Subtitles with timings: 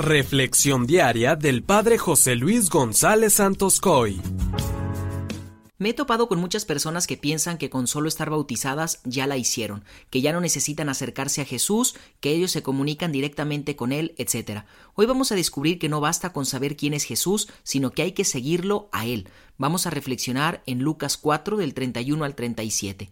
[0.00, 4.18] Reflexión diaria del Padre José Luis González Santos Coy.
[5.76, 9.36] Me he topado con muchas personas que piensan que con solo estar bautizadas ya la
[9.36, 14.14] hicieron, que ya no necesitan acercarse a Jesús, que ellos se comunican directamente con Él,
[14.16, 14.62] etc.
[14.94, 18.12] Hoy vamos a descubrir que no basta con saber quién es Jesús, sino que hay
[18.12, 19.28] que seguirlo a Él.
[19.58, 23.10] Vamos a reflexionar en Lucas 4 del 31 al 37.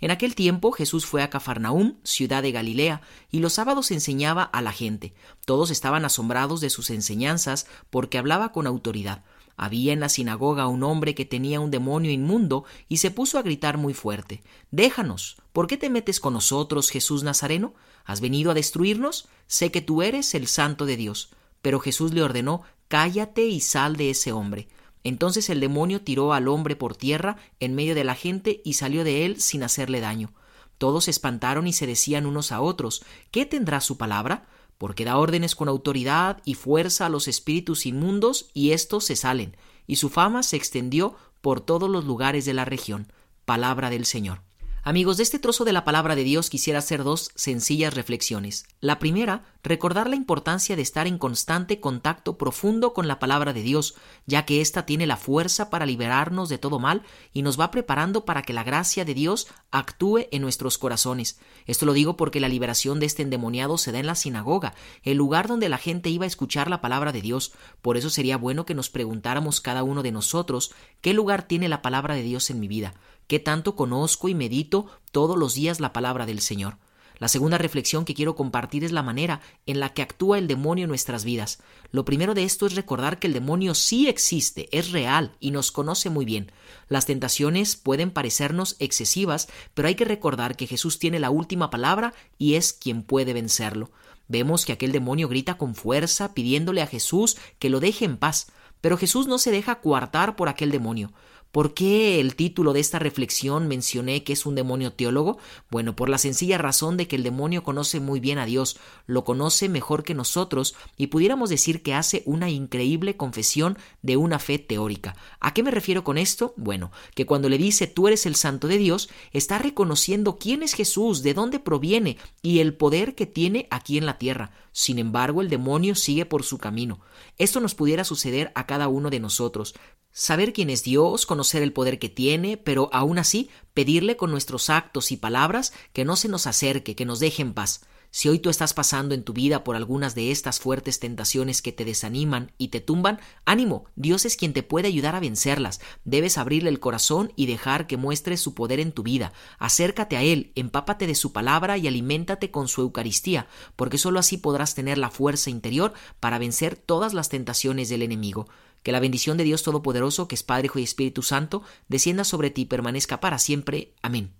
[0.00, 4.62] En aquel tiempo Jesús fue a Cafarnaúm, ciudad de Galilea, y los sábados enseñaba a
[4.62, 5.14] la gente.
[5.44, 9.24] Todos estaban asombrados de sus enseñanzas porque hablaba con autoridad.
[9.56, 13.42] Había en la sinagoga un hombre que tenía un demonio inmundo y se puso a
[13.42, 15.36] gritar muy fuerte Déjanos.
[15.52, 17.74] ¿Por qué te metes con nosotros, Jesús Nazareno?
[18.06, 19.28] ¿Has venido a destruirnos?
[19.48, 21.30] Sé que tú eres el santo de Dios.
[21.60, 24.68] Pero Jesús le ordenó Cállate y sal de ese hombre.
[25.04, 29.04] Entonces el demonio tiró al hombre por tierra en medio de la gente y salió
[29.04, 30.32] de él sin hacerle daño.
[30.78, 34.46] Todos se espantaron y se decían unos a otros ¿Qué tendrá su palabra?
[34.78, 39.56] Porque da órdenes con autoridad y fuerza a los espíritus inmundos y éstos se salen,
[39.86, 43.12] y su fama se extendió por todos los lugares de la región.
[43.44, 44.49] Palabra del Señor.
[44.82, 48.64] Amigos, de este trozo de la palabra de Dios quisiera hacer dos sencillas reflexiones.
[48.80, 53.60] La primera, recordar la importancia de estar en constante contacto profundo con la palabra de
[53.60, 57.02] Dios, ya que ésta tiene la fuerza para liberarnos de todo mal
[57.34, 61.38] y nos va preparando para que la gracia de Dios actúe en nuestros corazones.
[61.66, 64.72] Esto lo digo porque la liberación de este endemoniado se da en la sinagoga,
[65.02, 67.52] el lugar donde la gente iba a escuchar la palabra de Dios.
[67.82, 70.72] Por eso sería bueno que nos preguntáramos cada uno de nosotros
[71.02, 72.94] qué lugar tiene la palabra de Dios en mi vida
[73.30, 76.78] qué tanto conozco y medito todos los días la palabra del Señor.
[77.20, 80.86] La segunda reflexión que quiero compartir es la manera en la que actúa el demonio
[80.86, 81.62] en nuestras vidas.
[81.92, 85.70] Lo primero de esto es recordar que el demonio sí existe, es real y nos
[85.70, 86.50] conoce muy bien.
[86.88, 92.14] Las tentaciones pueden parecernos excesivas, pero hay que recordar que Jesús tiene la última palabra
[92.36, 93.92] y es quien puede vencerlo.
[94.26, 98.48] Vemos que aquel demonio grita con fuerza pidiéndole a Jesús que lo deje en paz,
[98.80, 101.12] pero Jesús no se deja coartar por aquel demonio.
[101.52, 105.38] ¿Por qué el título de esta reflexión mencioné que es un demonio teólogo?
[105.68, 109.24] Bueno, por la sencilla razón de que el demonio conoce muy bien a Dios, lo
[109.24, 114.60] conoce mejor que nosotros y pudiéramos decir que hace una increíble confesión de una fe
[114.60, 115.16] teórica.
[115.40, 116.54] ¿A qué me refiero con esto?
[116.56, 120.74] Bueno, que cuando le dice tú eres el santo de Dios, está reconociendo quién es
[120.74, 124.52] Jesús, de dónde proviene y el poder que tiene aquí en la tierra.
[124.72, 127.00] Sin embargo, el demonio sigue por su camino.
[127.38, 129.74] Esto nos pudiera suceder a cada uno de nosotros.
[130.12, 134.68] Saber quién es Dios, conocer el poder que tiene, pero aún así pedirle con nuestros
[134.68, 137.82] actos y palabras que no se nos acerque, que nos deje en paz.
[138.12, 141.70] Si hoy tú estás pasando en tu vida por algunas de estas fuertes tentaciones que
[141.70, 145.80] te desaniman y te tumban, ánimo, Dios es quien te puede ayudar a vencerlas.
[146.04, 149.32] Debes abrirle el corazón y dejar que muestre su poder en tu vida.
[149.60, 153.46] Acércate a Él, empápate de su palabra y aliméntate con su Eucaristía,
[153.76, 158.48] porque sólo así podrás tener la fuerza interior para vencer todas las tentaciones del enemigo.
[158.82, 162.50] Que la bendición de Dios Todopoderoso, que es Padre, Hijo y Espíritu Santo, descienda sobre
[162.50, 163.94] ti y permanezca para siempre.
[164.02, 164.32] Amén.